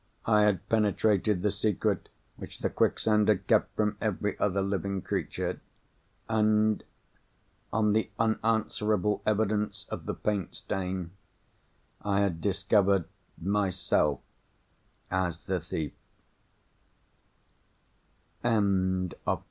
[0.25, 5.61] I had penetrated the secret which the quicksand had kept from every other living creature.
[6.27, 6.83] And,
[7.71, 11.11] on the unanswerable evidence of the paint stain,
[12.01, 13.05] I had discovered
[13.39, 14.21] Myself
[15.11, 15.93] as the T